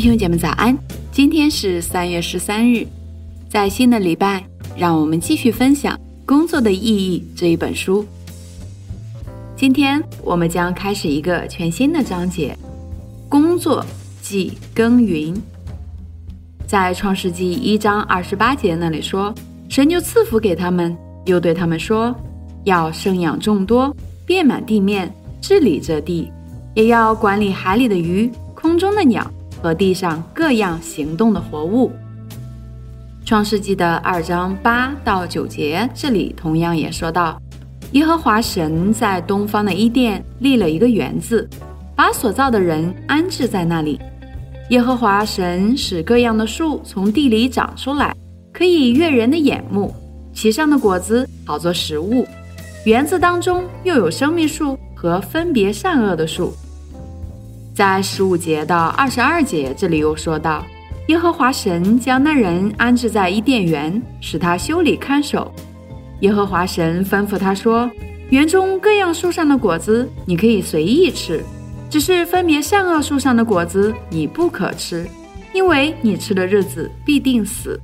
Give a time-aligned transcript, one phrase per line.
[0.00, 0.74] 弟兄姐妹早安，
[1.12, 2.86] 今天是三月十三日，
[3.50, 4.42] 在新的礼拜，
[4.74, 5.94] 让我们继续分享
[6.24, 8.02] 《工作的意义》这一本书。
[9.54, 12.56] 今天我们将开始一个全新的章节，
[13.28, 13.84] 工作
[14.22, 15.34] 即耕耘。
[16.66, 19.34] 在创世纪一章二十八节那里说，
[19.68, 22.16] 神就赐福给他们，又对他们说，
[22.64, 23.94] 要生养众多，
[24.24, 26.32] 遍满地面，治理这地，
[26.74, 29.30] 也要管理海里的鱼，空中的鸟。
[29.62, 31.92] 和地上各样行动的活物。
[33.24, 37.40] 创世纪的二章八到九节，这里同样也说到，
[37.92, 41.48] 耶和华神在东方的伊甸立了一个园子，
[41.94, 44.00] 把所造的人安置在那里。
[44.70, 48.14] 耶和华神使各样的树从地里长出来，
[48.52, 49.94] 可以悦人的眼目，
[50.32, 52.26] 其上的果子好做食物。
[52.84, 56.52] 园子当中又有生命树和分别善恶的树。
[57.72, 60.64] 在十五节到二十二节，这里又说到，
[61.06, 65.50] 耶和华神将那人安置在伊甸园，使他修理看守。
[66.20, 67.90] 耶和华神吩咐他说
[68.28, 71.42] ：“园中各样树上的果子你可以随意吃，
[71.88, 75.08] 只是分别善恶树上的果子你不可吃，
[75.54, 77.80] 因为你吃的日子必定死。”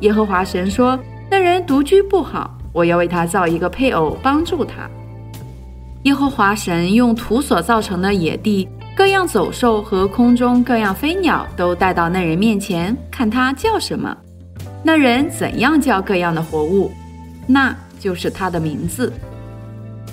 [0.00, 0.98] 耶和华神说
[1.30, 4.90] ：“那人独居不好，我要为他造一个配偶帮助他。”
[6.02, 8.68] 耶和华神用土所造成的野地。
[8.96, 14.16] 各样走兽和空中各样飞鸟都带到那人面前，看他叫什么。
[14.84, 16.92] 那人怎样叫各样的活物，
[17.46, 19.12] 那就是他的名字。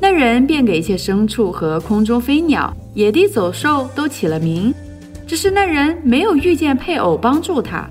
[0.00, 4.72] 那人便给一切牲畜和空中飞鸟、野地走兽都起了名。
[5.26, 7.84] 只是那人没有遇见配偶帮助他。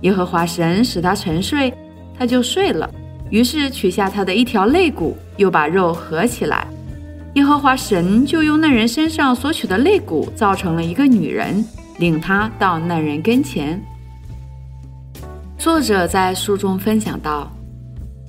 [0.00, 1.72] 耶和华神使他沉睡，
[2.18, 2.90] 他就睡了。
[3.28, 6.66] 于是取下他的一条肋骨，又把肉合起来。
[7.34, 11.64] 耶和华神就用那人身上所取的肋骨造成了一个女人，
[11.98, 13.80] 领他到那人跟前。
[15.56, 17.48] 作者在书中分享到：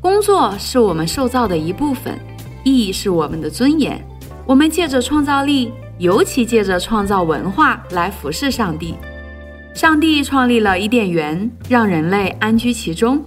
[0.00, 2.18] 工作是我们受造的一部分，
[2.64, 4.04] 意义是我们的尊严。
[4.44, 8.96] 我们借着创造力，尤其借着创造文化来服侍上帝。
[9.74, 13.24] 上帝创立了伊甸园，让人类安居其中。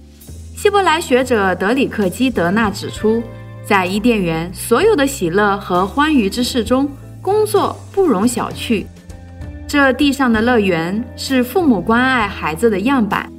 [0.54, 3.22] 希伯来学者德里克基德纳指出。
[3.64, 6.88] 在伊甸园所有的喜乐和欢愉之事中，
[7.20, 8.84] 工作不容小觑。
[9.68, 13.30] 这地上的乐园是父母关爱孩子的样板，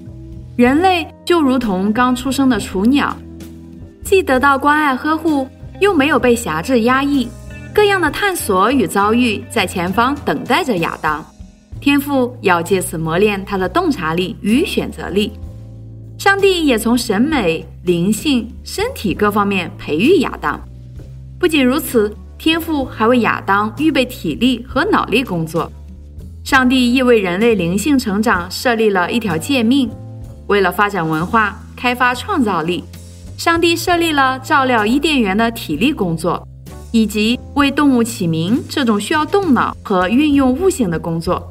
[0.55, 3.15] 人类就如同刚出生的雏鸟，
[4.03, 5.47] 既得到关爱呵护，
[5.79, 7.27] 又没有被辖制压抑。
[7.73, 11.23] 各样的探索与遭遇在前方等待着亚当，
[11.79, 15.33] 天父要借此磨练他的洞察力与选择力。
[16.23, 20.57] 上帝也从审美、灵性、身体各方面培育亚当。
[21.37, 25.69] 不仅如此，天父还为亚当预备体力和脑力工作。
[26.45, 29.91] 上帝亦为人类灵性成长设立了一条诫命。
[30.47, 32.85] 为了发展文化、开发创造力，
[33.37, 36.47] 上帝设立了照料伊甸园的体力工作，
[36.93, 41.45] 以及为动物起名这种需要动脑和运用悟性的工作。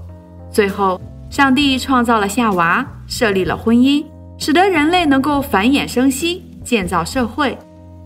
[0.51, 4.03] 最后，上帝创造了夏娃，设立了婚姻。
[4.45, 7.57] 使得人类能够繁衍生息、建造社会，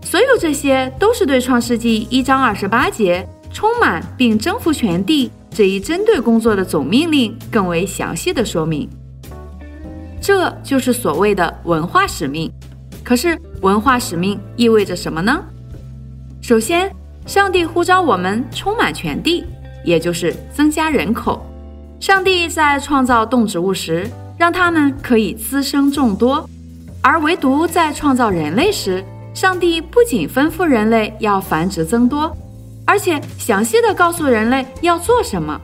[0.03, 8.87] 所有这些都是对《创世纪》一章二十八节“充满并征服全地”这一针对工作的总命令更为详细的说明。
[10.21, 12.51] 这就是所谓的文化使命。
[13.03, 15.43] 可是，文化使命意味着什么呢？
[16.39, 16.95] 首先，
[17.25, 19.43] 上帝呼召我们充满全地，
[19.83, 21.43] 也就是增加人口。
[21.99, 24.07] 上帝在创造动植物时。
[24.37, 26.47] 让他们可以滋生众多，
[27.01, 29.03] 而唯独在创造人类时，
[29.33, 32.35] 上帝不仅吩咐人类要繁殖增多，
[32.85, 35.59] 而且详细的告诉人类要做什么。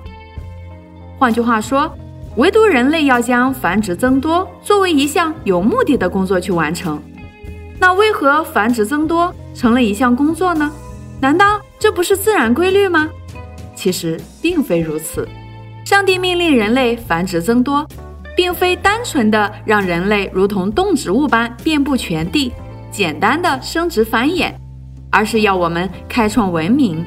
[1.20, 1.96] 换句话说，
[2.36, 7.02] 唯独人类要将繁殖增多作为一项有目的的工作去完成。
[7.80, 10.72] 那为何繁殖增多成了一项工作呢？
[11.22, 13.10] 难道这不是自然规律吗？
[13.76, 15.28] 其实并非如此。
[15.86, 17.88] 上帝命令人类繁殖增多。
[18.36, 22.52] 并非单纯的让人类如同动植物般遍布全地，
[22.92, 24.54] 简单的生殖繁衍，
[25.10, 27.06] 而是要我们开创文明，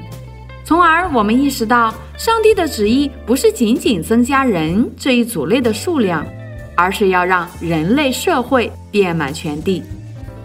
[0.65, 6.25] 从而我们意识到上帝的旨意不是仅仅增加人这一组类的数量，
[6.77, 9.83] 而是要让人类社会遍满全地。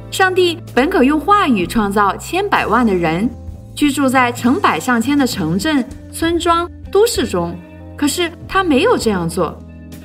[0.10, 3.30] 上帝本可用话语创造千百万的人，
[3.74, 7.56] 居住在成百上千的城镇、村庄、都市中，
[7.96, 9.58] 可是他没有这样做。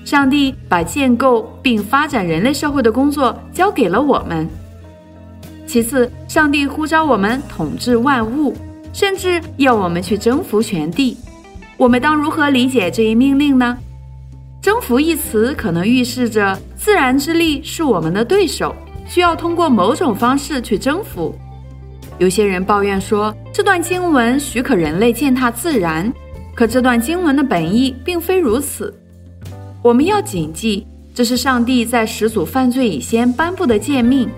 [0.07, 4.49] 上帝把建构并发展人类社会的工作交给了我们。
[5.67, 8.55] 其次，上帝呼召我们统治万物，
[8.93, 11.17] 甚至要我们去征服全地。
[11.77, 13.77] 我们当如何理解这一命令呢？
[14.63, 18.73] 征服一词可能预示着自然之力是我们的对手，
[19.09, 21.35] 需要通过某种方式去征服。
[22.19, 26.13] 有些人抱怨说，这段经文许可人类践踏自然，
[26.55, 28.97] 可这段经文的本意并非如此。
[29.87, 30.85] 我们要谨记，
[31.15, 34.29] 这是上帝在始祖犯罪以先颁布的诫命，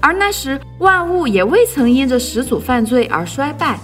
[0.00, 3.78] 而那时万物也未曾因着始祖犯罪而衰败。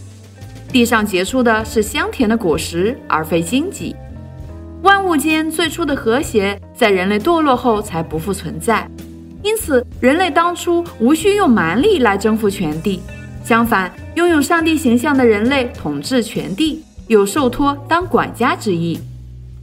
[0.72, 3.94] 地上结出的是香甜的果实，而非荆棘。
[4.82, 8.84] 万物间最初的和谐，在人类堕落后才不复存在。
[9.44, 13.00] 因此，人类当初无需用蛮力来征服全地。
[13.44, 18.98] 相反，拥有上帝形象的人类统治全地，有受托当管家之意。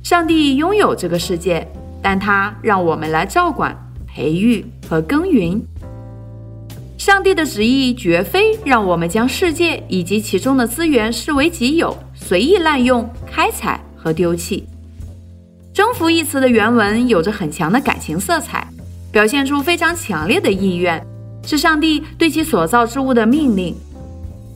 [0.05, 1.67] 上帝拥有这个世界，
[1.99, 3.75] 但他让我们来照管、
[4.05, 5.59] 培育和耕耘。
[6.95, 14.67] 上帝的旨意绝非让我们将世界以及其中的资源视为己有，随意滥用、开采和丢弃。
[15.73, 18.67] 征服一词的原文有着很强的感情色彩，
[19.11, 21.03] 表现出非常强烈的意愿。
[21.43, 23.75] 是上帝对其所造之物的命令。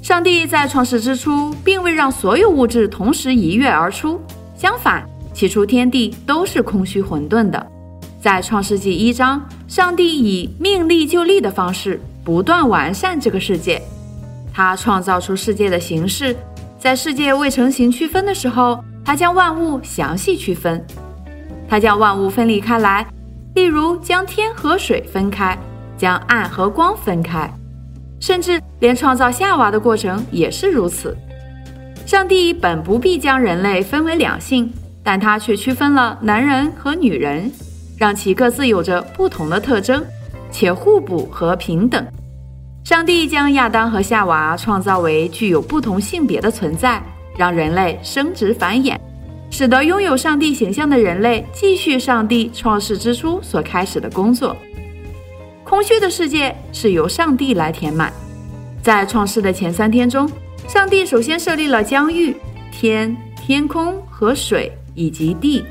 [0.03, 4.21] 上帝在创世之初，并未让所有物质同时一跃而出。
[4.55, 5.03] 相反，
[5.39, 7.65] 起初天地都是空虚混沌的。
[8.19, 13.81] 在创世纪一章，上帝以命立就立的方式，不断完善这个世界。
[14.53, 16.35] 他创造出世界的形式，
[16.77, 20.85] 在世界未成形区分的时候，他将万物详细区分。
[21.69, 23.07] 他将万物分离开来，
[23.55, 25.57] 例如将天和水分开。
[25.97, 27.49] 将暗和光分开，
[28.19, 31.17] 甚至连创造夏娃的过程也是如此。
[32.05, 34.69] 上帝本不必将人类分为两性，
[35.03, 37.51] 但他却区分了男人和女人，
[37.97, 40.03] 让其各自有着不同的特征，
[40.51, 42.05] 且互补和平等。
[42.83, 47.01] 上帝将亚当和夏娃创造为具有不同性别的存在，
[47.37, 48.97] 让人类生殖繁衍，
[49.51, 54.55] 使得拥有上帝形象的人类继续上帝创世之初所开始的工作。
[55.63, 58.11] 空虚的世界是由上帝来填满。
[58.81, 60.27] 在创世的前三天中，
[60.67, 62.35] 上帝首先设立了疆域、
[62.71, 65.63] 天、天空和水以及地。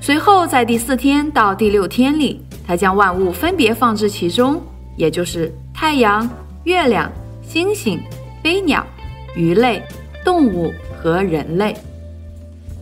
[0.00, 4.62] 随后，在第四天到第六天里，他将万物分别放置其中，
[4.96, 6.28] 也就是太阳、
[6.62, 7.10] 月亮、
[7.42, 8.00] 星星、
[8.40, 8.86] 飞鸟、
[9.34, 9.82] 鱼类、
[10.24, 11.74] 动物和人类。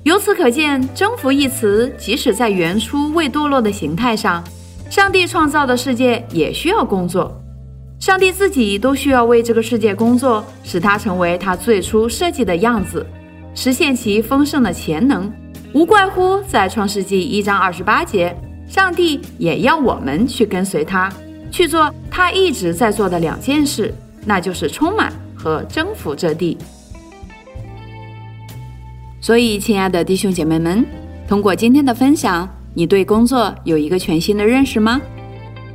[0.03, 4.45] 由此可见，征服一词即使在原初未堕落的形态上。
[4.91, 7.33] 上帝创造的世界也需要工作，
[8.01, 13.07] 上帝自己都需要为这个世界工作，使它成为他最初设计的样子，
[13.55, 15.31] 实现其丰盛的潜能。
[15.73, 18.35] 无怪乎在创世纪一章二十八节，
[18.67, 21.09] 上帝也要我们去跟随他，
[21.53, 23.95] 去做他一直在做的两件事，
[24.27, 26.59] 那就是充满和征服这地。
[29.21, 30.85] 所以，亲爱的弟兄姐妹们，
[31.29, 32.49] 通过今天的分享。
[32.73, 35.01] 你对工作有一个全新的认识吗？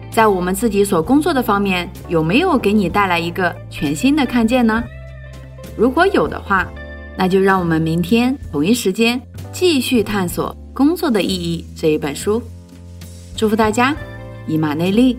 [0.09, 4.81] 在我们自己所工作的方面，有没有给你带来一个全新的看见呢？
[5.75, 6.65] 如果有的话，
[7.17, 9.21] 那就让我们明天同一时间
[9.57, 12.41] 继续探索《工作的意义》这一本书。
[13.37, 13.95] 祝福大家，
[14.49, 15.17] 以马内利。